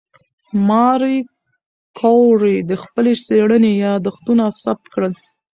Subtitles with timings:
[0.67, 1.17] ماري
[1.99, 5.13] کوري د خپلې څېړنې یادښتونه ثبت کړل.